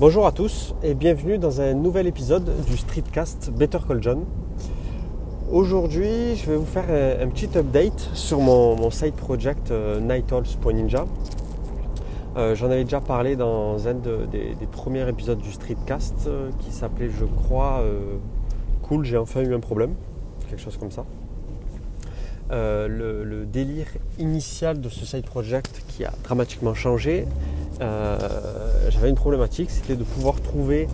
[0.00, 4.24] Bonjour à tous et bienvenue dans un nouvel épisode du Streetcast Better Call John.
[5.50, 6.86] Aujourd'hui, je vais vous faire
[7.20, 10.00] un, petit update sur mon, side project euh.
[12.36, 17.10] Euh, J'en avais déjà parlé dans un des, premiers épisodes du Streetcast euh, qui s'appelait,
[17.10, 18.16] je crois, euh,
[18.82, 19.94] Cool, j'ai enfin eu un problème,
[20.48, 21.04] quelque chose comme ça.
[22.50, 23.88] le, délire
[24.18, 27.26] initial de ce side project qui a dramatiquement changé,
[27.80, 28.18] euh,
[28.90, 30.88] j'avais une problématique, c'était de pouvoir trouver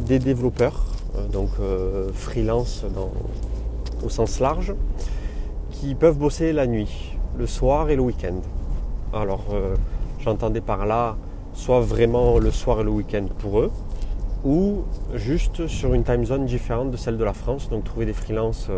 [0.00, 0.84] des développeurs,
[1.16, 2.84] euh, donc euh, freelance
[4.04, 4.74] au sens large,
[5.70, 8.40] qui peuvent bosser la nuit, le soir et le week-end.
[9.12, 9.44] Alors
[10.18, 11.16] j'entendais par là
[11.54, 13.70] soit vraiment le soir et le week-end pour eux,
[14.44, 14.82] ou
[15.14, 18.68] juste sur une time zone différente de celle de la France, donc trouver des freelances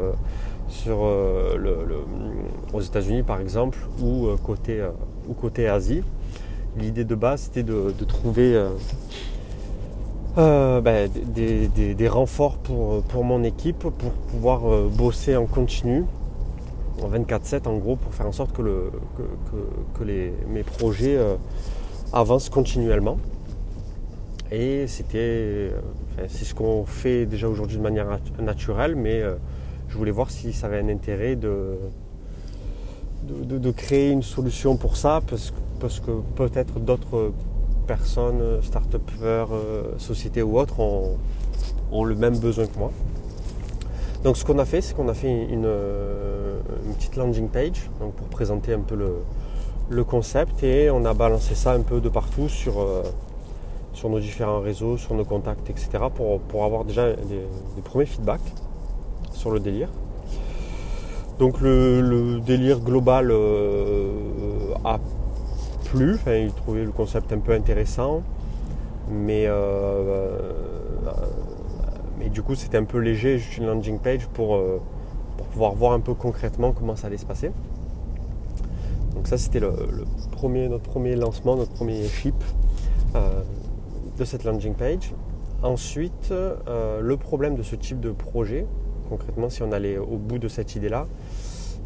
[2.73, 4.84] aux États-Unis par exemple, ou côté,
[5.26, 6.02] ou côté Asie
[6.78, 8.70] l'idée de base, c'était de, trouver euh,
[10.38, 16.04] euh, ben, des, renforts pour, pour, mon équipe, pour pouvoir euh, bosser en continu,
[17.02, 18.90] en 24-7 en gros, pour faire en sorte que, le,
[19.95, 21.18] que, les, mes projets
[22.12, 23.18] avancent continuellement.
[24.52, 25.73] Et c'était,
[26.29, 28.06] c'est ce qu'on fait déjà aujourd'hui de manière
[28.38, 29.23] naturelle, mais
[29.88, 31.76] je voulais voir si ça avait un intérêt de,
[33.24, 37.32] de, de créer une solution pour ça, parce que parce que peut-être d'autres
[37.87, 42.91] personnes, start-upers, euh, sociétés ou autres ont, le même besoin que moi.
[44.24, 46.59] Donc ce qu'on a fait, c'est qu'on a fait une, euh,
[46.97, 51.82] petite landing page pour présenter un peu le, concept et on a balancé ça un
[51.82, 53.02] peu de partout sur, euh,
[53.93, 55.88] sur nos différents réseaux, sur nos contacts, etc.
[56.15, 58.52] pour, avoir déjà des, premiers feedbacks
[59.32, 59.88] sur le délire.
[61.38, 63.32] Donc le, délire global
[64.84, 64.99] a
[65.91, 68.22] plu, enfin, il trouvait le concept un peu intéressant,
[69.09, 71.10] mais, euh, euh,
[72.19, 74.81] mais du coup c'était un peu léger, juste une landing page pour, euh,
[75.37, 77.50] pour, pouvoir voir un peu concrètement comment ça allait se passer.
[79.14, 79.72] Donc ça c'était le,
[80.32, 82.34] premier, notre premier lancement, notre premier ship
[84.18, 85.14] de cette landing page.
[85.62, 88.66] Ensuite, le problème de ce type de projet,
[89.08, 91.06] concrètement si on allait au bout de cette idée-là,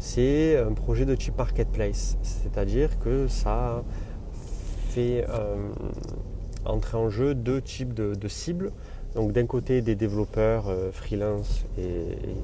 [0.01, 2.17] c'est un projet de type marketplace.
[2.23, 3.83] C'est-à-dire que ça
[4.89, 5.55] fait euh,
[6.65, 8.71] entrer en jeu deux types de, cibles.
[9.15, 11.65] Donc d'un côté des développeurs euh, freelance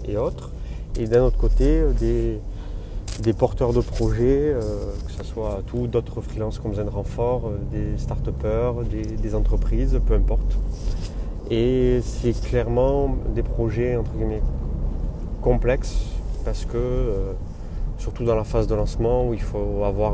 [0.08, 0.52] et, autres,
[1.00, 4.62] et d'un autre côté des, porteurs de projets, euh,
[5.08, 10.14] que ce soit tout d'autres freelances comme de renfort, des start-upers, des, des, entreprises, peu
[10.14, 10.58] importe.
[11.50, 14.44] Et c'est clairement des projets entre guillemets
[15.42, 16.17] complexes
[16.48, 17.34] parce que, euh,
[17.98, 20.14] surtout dans la phase de lancement, où il faut avoir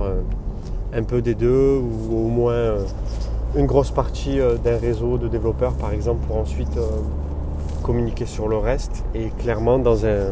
[0.92, 2.86] un, peu des deux, ou au moins euh,
[3.56, 6.76] une grosse partie euh, d'un réseau de développeurs, par exemple, pour ensuite
[7.84, 9.04] communiquer sur le reste.
[9.14, 10.32] Et clairement, dans un,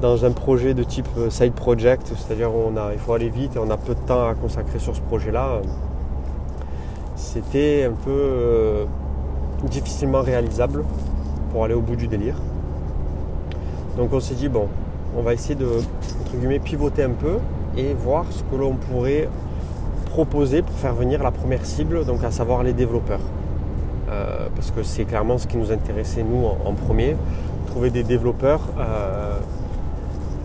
[0.00, 3.56] dans un projet de type side project, c'est-à-dire où on a, il faut aller vite
[3.56, 5.62] et on a peu de temps à consacrer sur ce projet-là,
[7.16, 8.86] c'était un peu
[9.68, 10.84] difficilement réalisable
[11.50, 12.36] pour aller au bout du délire.
[13.96, 14.68] Donc on s'est dit, bon,
[15.16, 15.68] on va essayer de
[16.58, 17.38] pivoter un peu
[17.76, 19.28] et voir ce que l'on pourrait
[20.06, 23.20] proposer pour faire venir la première cible, donc à savoir les développeurs.
[24.10, 27.16] Euh, parce que c'est clairement ce qui nous intéressait nous en, premier,
[27.68, 29.38] trouver des développeurs euh,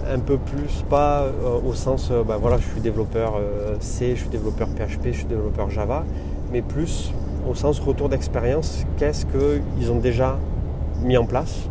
[0.09, 3.33] un peu plus pas euh, au sens ben voilà je suis développeur
[3.81, 6.05] C, je suis développeur PHP, je suis développeur Java,
[6.53, 7.11] mais plus
[7.49, 10.37] au sens retour d'expérience, qu'est-ce qu'ils ont déjà
[11.03, 11.67] mis en place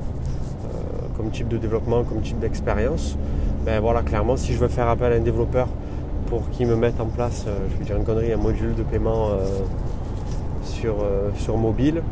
[1.27, 3.17] comme type de développement, comme type d'expérience,
[3.65, 5.67] ben voilà, clairement, si je veux faire appel à un développeur
[6.29, 8.85] pour qu'il me mette en place, euh, je vais dire une connerie, un module de
[8.85, 9.45] paiement euh,
[10.63, 12.03] sur, euh, sur mobile,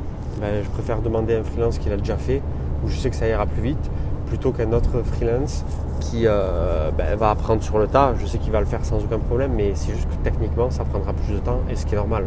[0.40, 2.42] ben, je préfère demander à un freelance qui l'a déjà fait,
[2.84, 3.90] où je sais que ça ira plus vite,
[4.26, 5.64] plutôt qu'un autre freelance
[6.00, 8.14] qui ben, va apprendre sur le tas.
[8.20, 10.84] Je sais qu'il va le faire sans aucun problème, mais c'est juste que techniquement, ça
[10.84, 12.24] prendra plus de temps, et ce qui est normal.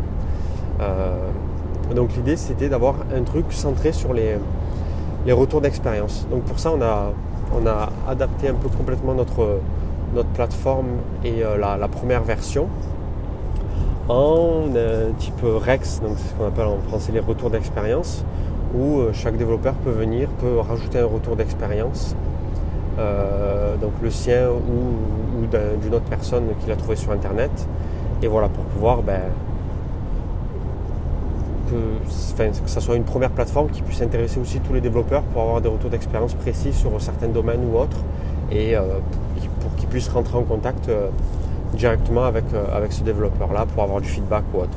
[1.93, 4.37] donc l'idée, c'était d'avoir un truc centré sur les,
[5.27, 6.25] les retours d'expérience.
[6.31, 7.11] Donc pour ça, on a,
[7.53, 9.59] on a adapté un peu complètement notre,
[10.15, 10.87] notre plateforme
[11.23, 12.69] et euh, la, première version
[14.07, 18.23] en un type Rex, donc c'est ce qu'on appelle en français les retours d'expérience,
[18.73, 22.15] où euh, chaque développeur peut venir, peut rajouter un retour d'expérience,
[22.97, 25.45] euh, donc le sien ou,
[25.81, 27.51] d'une autre personne qu'il a trouvé sur internet,
[28.23, 29.21] et voilà pour pouvoir ben,
[31.67, 35.41] que, que ça soit une première plateforme qui puisse intéresser aussi tous les développeurs pour
[35.41, 37.97] avoir des retours d'expérience précis sur certains domaines ou autres
[38.51, 38.81] et euh,
[39.61, 41.09] pour qu'ils puissent rentrer en contact euh,
[41.73, 44.69] directement avec, euh, avec ce développeur-là pour avoir du feedback ou autre.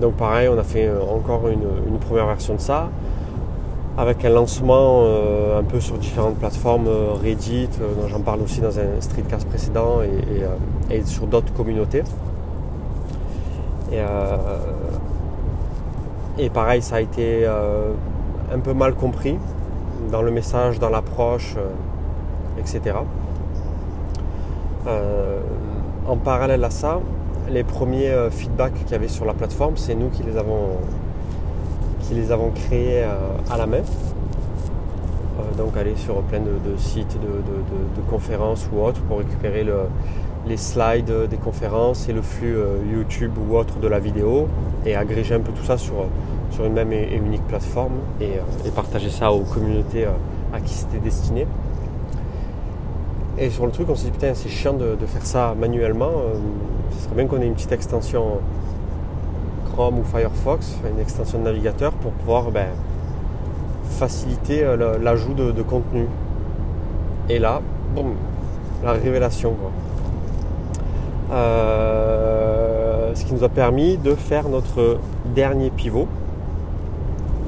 [0.00, 2.88] donc pareil, on a fait encore une, première version de ça,
[3.96, 5.04] avec un lancement
[5.58, 6.88] un peu sur différentes plateformes,
[7.22, 10.00] Reddit, dont j'en parle aussi dans un streetcast précédent,
[10.90, 12.02] et, sur d'autres communautés.
[13.92, 14.00] Et,
[16.38, 19.38] et, pareil, ça a été un peu mal compris
[20.10, 21.56] dans le message, dans l'approche,
[22.58, 22.96] etc.
[26.06, 27.00] en parallèle à ça,
[27.52, 30.70] les premiers euh, feedbacks qu'il y avait sur la plateforme, c'est nous qui les avons,
[32.02, 33.14] qui les avons créés euh,
[33.50, 33.78] à la main.
[35.38, 39.64] Euh, donc aller sur plein de, sites de, conférences ou autres pour récupérer
[40.46, 42.56] les slides des conférences et le flux
[42.92, 44.48] YouTube ou autre de la vidéo
[44.84, 46.06] et agréger un peu tout ça sur,
[46.50, 48.40] sur une même et, unique plateforme et,
[48.74, 50.06] partager ça aux communautés
[50.52, 51.46] à qui c'était destiné.
[53.38, 56.10] Et sur le truc, on s'est dit putain, c'est chiant de, faire ça manuellement.
[56.10, 56.34] Euh,
[56.92, 58.38] ce serait bien qu'on ait une petite extension
[59.72, 62.66] Chrome ou Firefox, une extension de navigateur pour pouvoir ben,
[63.88, 66.06] faciliter euh, l'ajout de, contenu.
[67.30, 67.62] Et là,
[67.94, 68.14] boum,
[68.84, 69.54] la révélation.
[71.32, 74.98] Euh, ce qui nous a permis de faire notre
[75.34, 76.06] dernier pivot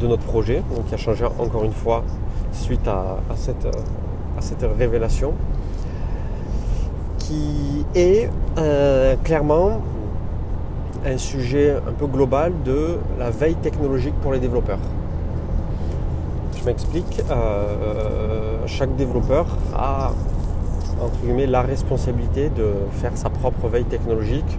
[0.01, 2.03] de notre projet, donc qui a changé encore une fois
[2.53, 5.33] suite à cette révélation
[7.27, 8.29] qui est
[8.59, 9.81] euh, clairement
[11.07, 14.79] un sujet un peu global de la veille technologique pour les développeurs.
[16.59, 19.47] Je m'explique, euh, chaque développeur
[19.77, 20.13] a
[21.01, 24.59] entre guillemets la responsabilité de faire sa propre veille technologique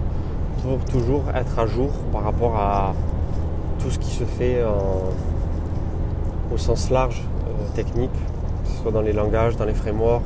[0.62, 2.94] pour toujours être à jour par rapport à
[3.78, 4.62] tout ce qui se fait
[6.52, 10.22] au sens large euh, technique, que ce soit dans les langages, dans les frameworks,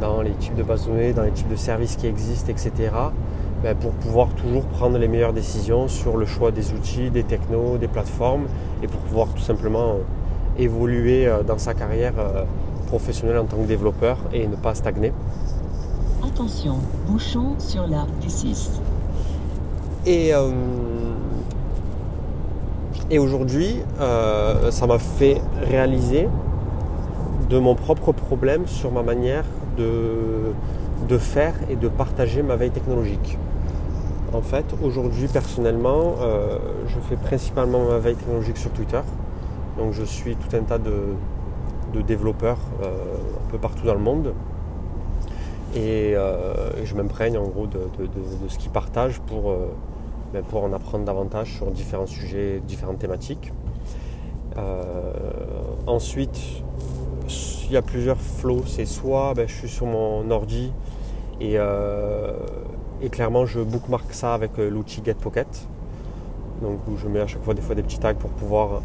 [0.00, 2.72] dans les types de bases données, dans les types de services qui existent, etc.
[3.62, 7.78] Ben, pour pouvoir toujours prendre les meilleures décisions sur le choix des outils, des technos,
[7.78, 8.46] des plateformes
[8.82, 9.98] et pour pouvoir tout simplement euh,
[10.58, 12.14] évoluer euh, dans sa carrière
[12.94, 15.12] euh, professionnelle en tant que développeur et ne pas stagner.
[16.26, 18.70] Attention, bouchon sur la D6.
[20.06, 20.32] Et,
[23.10, 26.28] et aujourd'hui, ça m'a fait réaliser
[27.48, 29.44] de mon propre problème sur ma manière
[29.76, 33.38] de, faire et de partager ma veille technologique.
[34.32, 36.58] En fait, aujourd'hui, personnellement, euh,
[36.88, 39.00] je fais principalement ma veille technologique sur Twitter.
[39.78, 40.92] Donc, je suis tout un tas de,
[42.02, 44.34] développeurs euh, un peu partout dans le monde.
[45.74, 47.80] Et, euh, je m'imprègne en gros de,
[48.48, 49.54] ce qu'ils partagent pour,
[50.32, 53.52] ben, pour en apprendre davantage sur différents sujets, différentes thématiques.
[55.86, 56.40] ensuite,
[57.66, 58.62] il y a plusieurs flows.
[58.66, 60.72] C'est soit ben, je suis sur mon ordi
[61.42, 62.32] euh,
[63.02, 65.66] et, clairement je bookmark ça avec euh, l'outil GetPocket.
[66.62, 68.82] Donc où je mets à chaque fois des fois des petits tags pour pouvoir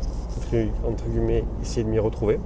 [0.88, 2.40] entre guillemets essayer de m'y retrouver.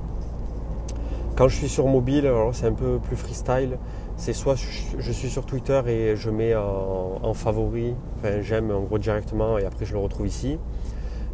[1.36, 3.80] Quand je suis sur mobile, alors c'est un peu plus freestyle.
[4.18, 4.56] C'est soit
[5.00, 9.66] je suis sur Twitter et je mets en, favori, enfin j'aime en gros directement et
[9.66, 10.60] après je le retrouve ici.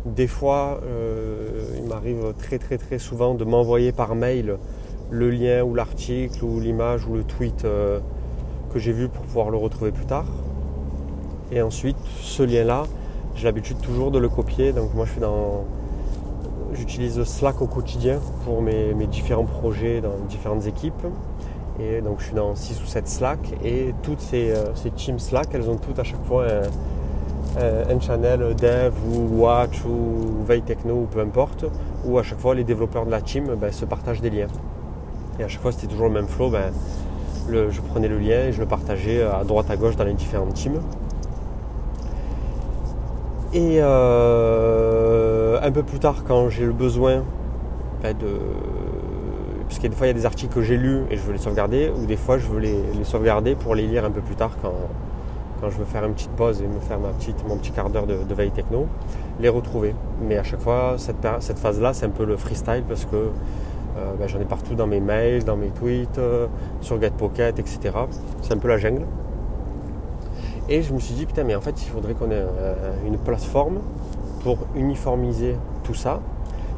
[0.05, 4.57] Des fois, euh, il m'arrive très très très souvent de m'envoyer par mail
[5.09, 7.99] le lien ou l'article ou l'image ou le tweet euh,
[8.71, 10.25] que j'ai vu pour pouvoir le retrouver plus tard.
[11.51, 12.83] Et ensuite, ce lien-là,
[13.35, 14.71] j'ai l'habitude toujours de le copier.
[14.71, 15.65] Donc moi, je suis dans,
[16.73, 21.05] j'utilise Slack au quotidien pour mes, différents projets dans différentes équipes.
[21.79, 25.19] Et donc je suis dans 6 ou 7 Slack et toutes ces, euh, ces teams
[25.19, 26.45] Slack, elles ont toutes à chaque fois
[27.57, 31.65] un, channel dev ou watch ou veille techno ou peu importe,
[32.05, 34.47] où à chaque fois les développeurs de la team ben, se partagent des liens.
[35.39, 36.49] Et à chaque fois, c'était toujours le même flow.
[36.49, 36.71] Ben,
[37.49, 40.53] je prenais le lien et je le partageais à droite à gauche dans les différentes
[40.53, 40.81] teams.
[43.53, 45.28] Et euh,
[45.69, 47.23] un peu plus tard, quand j'ai le besoin
[48.03, 48.13] de.
[49.67, 51.31] Parce que des fois, il y a des articles que j'ai lus et je veux
[51.31, 54.35] les sauvegarder, ou des fois, je veux les, sauvegarder pour les lire un peu plus
[54.35, 54.73] tard quand,
[55.61, 57.91] quand je veux faire une petite pause et me faire ma petite, mon petit quart
[57.91, 58.87] d'heure de, veille techno,
[59.39, 59.93] les retrouver.
[60.27, 64.13] Mais à chaque fois, cette, cette phase-là, c'est un peu le freestyle parce que euh,
[64.17, 66.47] ben, j'en ai partout dans mes mails, dans mes tweets, euh,
[66.81, 67.79] sur GetPocket, etc.
[68.41, 69.05] C'est un peu la jungle.
[70.67, 73.19] Et je me suis dit, putain, mais en fait, il faudrait qu'on ait euh, une
[73.19, 73.79] plateforme
[74.43, 76.19] pour uniformiser tout ça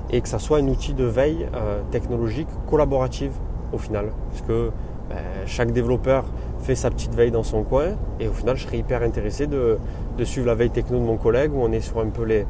[0.09, 1.47] et que ça soit un outil de veille
[1.91, 3.31] technologique collaborative
[3.71, 4.11] au final.
[4.29, 4.71] Parce que
[5.09, 6.25] ben, chaque développeur
[6.61, 9.77] fait sa petite veille dans son coin et au final, je serais hyper intéressé de,
[10.23, 12.45] suivre la veille techno de mon collègue où on est sur un peu les,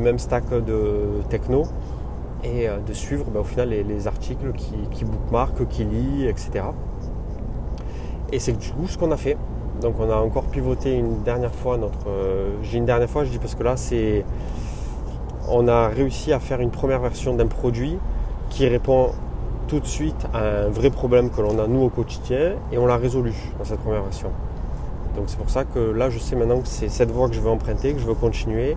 [0.00, 1.64] mêmes stacks de techno
[2.42, 5.04] et euh, de suivre bah, au final les, articles qui, qui
[5.70, 6.64] qui lit, etc.
[8.32, 9.36] Et c'est du coup ce qu'on a fait.
[9.82, 12.08] Donc on a encore pivoté une dernière fois notre.
[12.08, 14.24] Euh, j'ai une dernière fois, je dis parce que là c'est.
[15.48, 17.98] On a réussi à faire une première version d'un produit
[18.48, 19.10] qui répond
[19.66, 22.86] tout de suite à un vrai problème que l'on a nous au quotidien et on
[22.86, 24.28] l'a résolu dans cette première version.
[25.16, 27.40] Donc c'est pour ça que là je sais maintenant que c'est cette voie que je
[27.40, 28.76] veux emprunter, que je veux continuer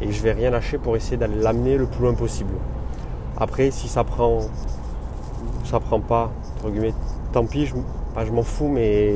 [0.00, 2.52] et je vais rien lâcher pour essayer d'aller l'amener le plus loin possible.
[3.38, 4.40] Après si ça prend
[5.64, 6.32] ça prend pas,
[7.32, 9.14] tant pis, je m'en fous, mais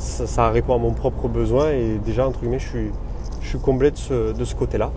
[0.00, 2.90] ça, répond à mon propre besoin et déjà entre guillemets je suis,
[3.40, 4.90] je suis comblé de ce, côté-là.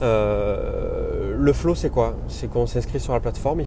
[0.00, 2.14] Euh, le flow c'est quoi?
[2.28, 3.62] C'est qu'on s'inscrit sur la plateforme.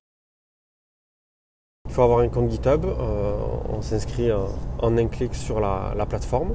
[1.88, 2.86] Il faut avoir un compte GitHub.
[2.86, 3.34] Euh,
[3.70, 6.54] on s'inscrit en, un clic sur la, plateforme.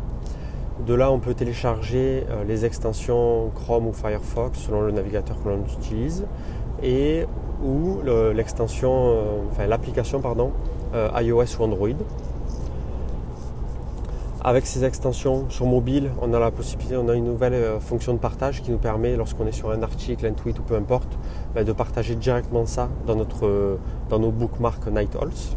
[0.87, 5.49] De là, on peut télécharger euh, les extensions Chrome ou Firefox selon le navigateur que
[5.49, 6.27] l'on utilise
[6.83, 7.27] et
[7.63, 8.01] ou
[8.35, 9.17] l'extension,
[9.51, 10.53] enfin l'application pardon,
[10.93, 11.97] iOS ou Android.
[14.47, 18.15] Avec ces extensions sur mobile, on a la possibilité, on a une nouvelle euh, fonction
[18.15, 21.19] de partage qui nous permet, lorsqu'on est sur un article, un tweet ou peu importe,
[21.53, 23.77] ben, de partager directement ça dans, notre, euh,
[24.09, 25.57] dans nos bookmarks Nighthawks.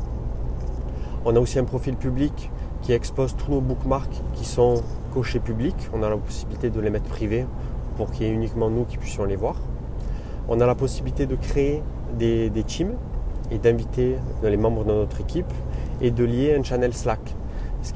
[1.23, 2.49] On a aussi un profil public
[2.81, 4.81] qui expose tous nos bookmarks qui sont
[5.13, 5.87] cochés publics.
[5.93, 7.45] On a la possibilité de les mettre privés
[7.95, 9.57] pour qu'il y ait uniquement nous qui puissions les voir.
[10.47, 11.83] On a la possibilité de créer
[12.17, 12.95] des, des teams
[13.51, 15.53] et d'inviter les membres de notre équipe
[16.01, 17.35] et de lier un channel Slack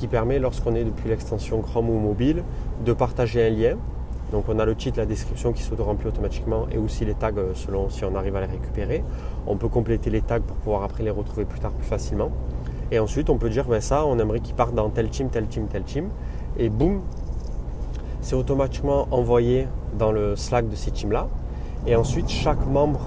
[0.07, 2.43] permet, lorsqu'on est depuis l'extension Chrome ou mobile,
[2.85, 3.77] de partager un lien.
[4.31, 7.53] Donc on a le titre, la description qui s'auto-remplit automatiquement et aussi les tags euh,
[7.53, 9.03] selon si on arrive à les récupérer.
[9.45, 12.31] On peut compléter les tags pour pouvoir après les retrouver plus tard plus facilement.
[12.91, 15.45] Et ensuite on peut dire ben ça, on aimerait qu'il parte dans tel team, tel
[15.45, 16.09] team, tel team.
[16.57, 17.01] Et boum,
[18.21, 19.67] c'est automatiquement envoyé
[19.99, 21.27] dans le Slack de ces teams-là.
[21.85, 23.01] Et ensuite chaque membre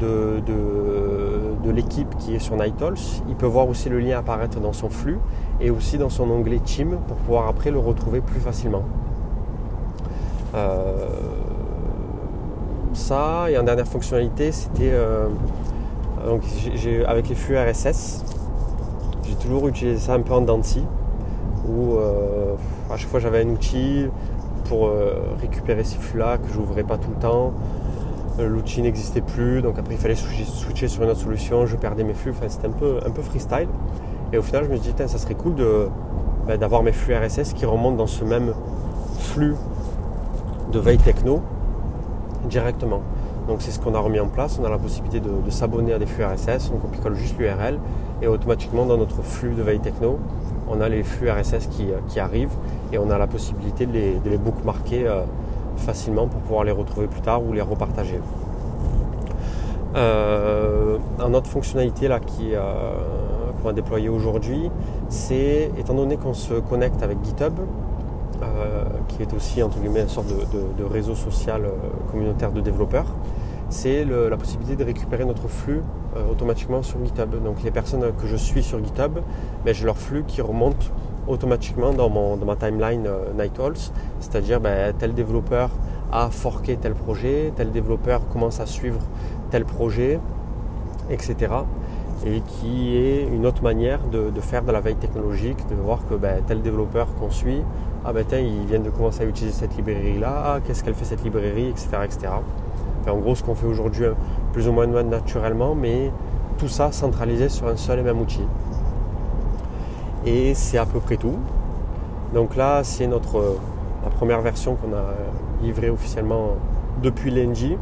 [0.00, 1.35] de, de,
[1.70, 2.98] l'équipe qui est sur Nightals,
[3.28, 5.18] il peut voir aussi le lien apparaître dans son flux
[5.60, 8.82] et aussi dans son onglet Team pour pouvoir après le retrouver plus facilement.
[10.54, 11.08] Euh,
[12.94, 15.28] ça, et en dernière fonctionnalité, c'était euh,
[17.06, 18.24] avec les flux RSS.
[19.24, 20.82] J'ai toujours utilisé ça un peu en Dancy,
[21.68, 22.54] où euh,
[22.90, 24.06] à chaque fois j'avais un outil
[24.68, 24.90] pour
[25.40, 27.52] récupérer ces flux-là que j'ouvrais pas tout le temps.
[28.38, 32.12] L'outil n'existait plus, donc après il fallait switcher sur une autre solution, je perdais mes
[32.12, 33.68] flux, c'était un peu, freestyle.
[34.32, 35.54] Et au final, je me suis dit, ça serait cool
[36.46, 38.52] bah, d'avoir mes flux RSS qui remontent dans ce même
[39.18, 39.54] flux
[40.70, 41.40] de veille techno
[42.44, 43.00] directement.
[43.48, 44.58] Donc c'est ce qu'on a remis en place.
[44.60, 46.70] On a la possibilité de, s'abonner à des flux RSS.
[46.74, 47.78] On copie-colle juste l'URL
[48.22, 50.18] et automatiquement dans notre flux de veille techno,
[50.68, 52.54] on a les flux RSS qui, arrivent
[52.92, 55.22] et on a la possibilité de les, bookmarker euh,
[55.76, 58.20] facilement pour pouvoir les retrouver plus tard ou les repartager.
[59.96, 62.60] Euh, une autre fonctionnalité là qui, euh,
[63.56, 64.70] qu'on va déployer aujourd'hui,
[65.08, 67.54] c'est étant donné qu'on se connecte avec GitHub,
[68.42, 71.62] euh, qui est aussi entre guillemets une sorte de, réseau social
[72.10, 73.06] communautaire de développeurs,
[73.70, 75.82] c'est la possibilité de récupérer notre flux
[76.30, 77.42] automatiquement sur GitHub.
[77.42, 79.18] Donc les personnes que je suis sur GitHub,
[79.64, 80.90] ben, j'ai leur flux qui remonte
[81.28, 83.90] automatiquement dans, mon, dans ma timeline Nighthawks,
[84.20, 85.70] c'est-à-dire ben, tel développeur
[86.12, 89.00] a forqué tel projet, tel développeur commence à suivre
[89.50, 90.20] tel projet,
[91.10, 91.48] etc
[92.24, 96.14] et qui est une autre manière de, faire de la veille technologique, de voir que
[96.14, 97.62] ben, tel développeur qu'on suit,
[98.04, 98.42] ah ben tiens,
[98.78, 101.88] de commencer à utiliser cette librairie-là, ah, qu'est-ce qu'elle fait cette librairie, etc.
[102.04, 102.28] etc.
[103.08, 104.14] en gros, ce qu'on fait aujourd'hui, hein,
[104.52, 106.10] plus ou moins naturellement, mais
[106.58, 108.44] tout ça centralisé sur un seul et même outil.
[110.26, 111.38] Et c'est à peu près tout.
[112.34, 113.56] Donc là, c'est notre
[114.06, 115.02] la première version qu'on a
[115.62, 116.50] livrée officiellement
[117.02, 117.76] depuis l'NG,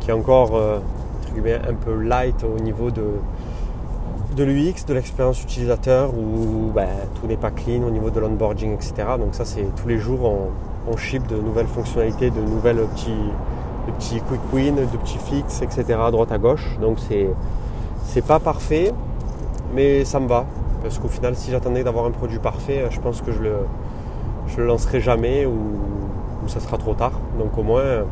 [0.00, 0.78] qui est encore euh,
[1.36, 3.04] un peu light au niveau de,
[4.34, 6.88] de l'UX, de l'expérience utilisateur où ben,
[7.20, 8.94] tout n'est pas clean au niveau de l'onboarding, etc.
[9.18, 10.32] Donc ça c'est tous les jours
[10.88, 13.10] on, ship de nouvelles fonctionnalités, de nouvelles petits,
[13.86, 15.84] petits quick wins, de petits fixes, etc.
[16.10, 16.78] droite à gauche.
[16.80, 17.28] Donc c'est
[18.04, 18.92] c'est pas parfait,
[19.74, 20.44] mais ça me va.
[20.82, 23.54] Parce qu'au final si j'attendais d'avoir un produit parfait, je pense que je le,
[24.56, 25.52] le lancerai jamais ou,
[26.44, 27.12] ou ça sera trop tard.
[27.38, 28.04] Donc au moins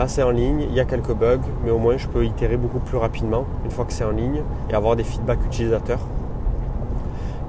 [0.00, 2.56] Là, c'est en ligne, il y a quelques bugs, mais au moins je peux itérer
[2.56, 4.40] beaucoup plus rapidement une fois que c'est en ligne
[4.70, 5.98] et avoir des feedbacks utilisateurs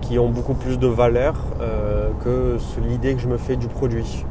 [0.01, 4.25] qui ont beaucoup plus de valeur euh, que l'idée que je me fais du produit.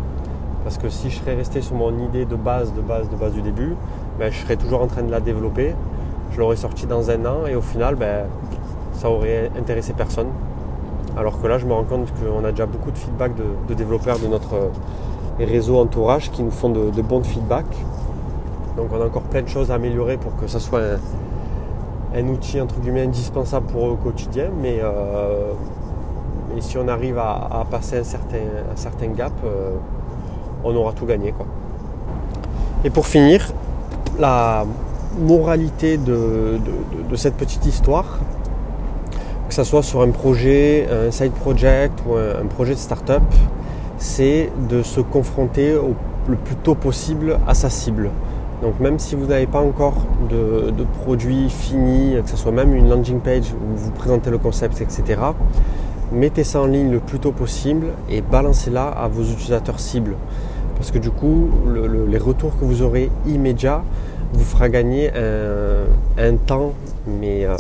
[0.65, 3.33] Parce que si je serais resté sur mon idée de base, de base, de base
[3.33, 3.75] du début,
[4.19, 5.75] ben, je serais toujours en train de la développer.
[6.33, 8.27] Je l'aurais sorti dans un an et au final, ben,
[9.01, 10.29] ça aurait intéressé personne.
[11.17, 14.19] Alors que là, je me rends compte qu'on a déjà beaucoup de feedback de, développeurs
[14.19, 14.71] de notre
[15.39, 17.77] réseau entourage qui nous font de, bons feedbacks
[18.77, 20.81] donc on a encore plein de choses à améliorer pour que ça soit
[22.15, 24.45] un, outil entre guillemets indispensable pour au quotidien.
[24.63, 25.53] Mais, euh,
[26.61, 28.37] si on arrive à, passer un certain,
[28.73, 29.33] un certain gap,
[30.63, 31.33] on aura tout gagné.
[31.33, 31.47] Quoi.
[32.85, 33.53] Et pour finir,
[34.19, 34.65] la
[35.19, 36.59] moralité de,
[37.17, 38.19] cette petite histoire,
[39.51, 43.23] que ce soit sur un projet, un side project ou un, projet de start-up,
[43.99, 45.75] c'est de se confronter
[46.29, 48.11] le plus tôt possible à sa cible.
[48.63, 52.89] Donc même si vous n'avez pas encore de, produit fini, que ce soit même une
[52.89, 55.21] landing page où vous présentez le concept, etc.,
[56.13, 60.15] mettez ça en ligne le plus tôt possible et balancez-la à vos utilisateurs cibles.
[60.77, 61.51] Parce que du coup,
[62.09, 63.83] les retours que vous aurez immédiats
[64.33, 66.73] vous fera gagner un, temps
[67.09, 67.57] mais euh,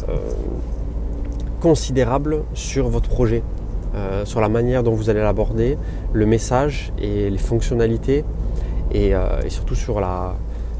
[1.60, 3.42] considérable sur votre projet,
[3.94, 5.78] euh, sur la manière dont vous allez l'aborder,
[6.12, 8.24] le message et les fonctionnalités
[8.92, 10.34] et, euh, surtout sur la,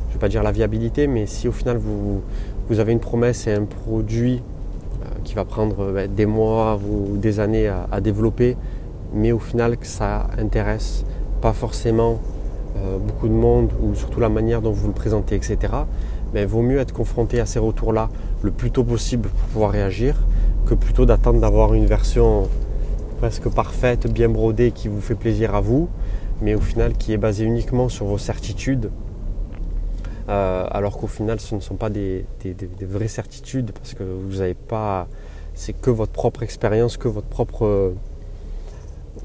[0.09, 2.23] je vais pas dire la viabilité, mais si au final vous,
[2.69, 4.43] vous avez une promesse et un produit
[5.25, 8.57] qui va prendre ben, des mois ou des années à, développer,
[9.15, 11.05] mais au final que ça intéresse
[11.41, 12.21] pas forcément
[12.77, 15.59] euh, beaucoup de monde ou surtout la manière dont vous le présentez, etc.,
[16.33, 18.09] mais il vaut mieux être confronté à ces retours-là
[18.43, 20.17] le plus tôt possible pour pouvoir réagir
[20.75, 22.49] plutôt d'attendre d'avoir une version
[23.19, 25.89] presque parfaite, bien brodée, qui vous fait plaisir à vous,
[26.41, 28.91] mais au final qui est basée uniquement sur vos certitudes,
[30.29, 34.39] euh, alors qu'au final ce ne sont pas des, des vraies certitudes parce que vous
[34.39, 35.07] n'avez pas,
[35.55, 37.93] c'est que votre propre expérience, que votre propre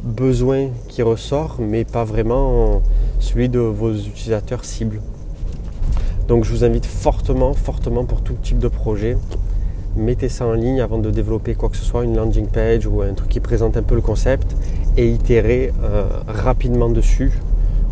[0.04, 2.82] besoin qui ressort, mais pas vraiment
[3.20, 5.02] celui de vos utilisateurs cibles.
[6.28, 9.18] Donc je vous invite fortement, fortement pour tout type de projet,
[9.96, 13.02] mettez ça en ligne avant de développer quoi que ce soit, une landing page ou
[13.02, 14.56] un truc qui présente un peu le concept,
[14.98, 17.32] et itérez euh, rapidement dessus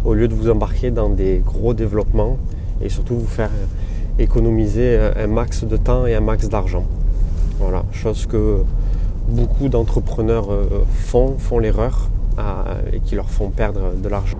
[0.06, 2.38] au lieu de vous embarquer dans des gros développements
[2.82, 3.52] et surtout vous faire
[4.20, 6.86] économiser un max de temps et un max d'argent.
[7.60, 8.60] Voilà, chose que
[9.28, 12.10] beaucoup d'entrepreneurs euh, font, font l'erreur
[12.92, 14.40] et qui leur font perdre de l'argent.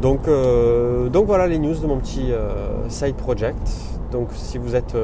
[0.00, 3.58] Donc, euh, donc voilà les news de mon petit euh, side project.
[4.12, 4.96] Donc si vous êtes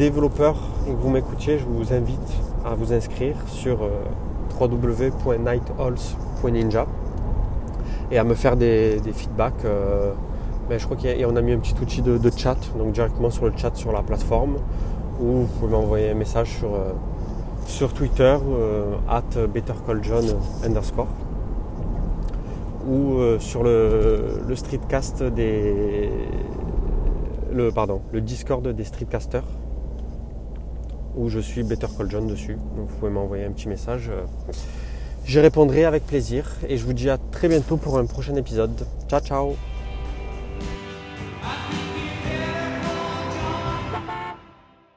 [0.00, 0.56] développeur
[0.88, 2.32] et que vous m'écoutiez, je vous invite
[2.64, 3.80] à vous inscrire sur
[4.58, 6.86] www.nighthalls.ninja
[8.10, 9.66] et à me faire des, feedbacks.
[10.70, 13.52] Ben, je crois qu'on a mis un petit outil de, chat, donc directement sur le
[13.54, 14.56] chat sur la plateforme,
[15.20, 16.70] ou vous pouvez m'envoyer un message sur
[17.66, 20.34] sur Twitter, euh, at BetterCallJohn
[20.64, 21.08] underscore,
[22.86, 26.08] ou euh, sur le, streetcast des.
[27.52, 29.44] Le, pardon, le Discord des streetcasters,
[31.16, 32.56] où je suis Better Call John dessus.
[32.76, 34.10] Donc vous pouvez m'envoyer un petit message.
[35.26, 38.86] J'y répondrai avec plaisir et je vous dis à très bientôt pour un prochain épisode.
[39.08, 39.69] Ciao ciao